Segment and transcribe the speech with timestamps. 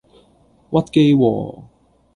[0.71, 1.63] 屈機喎!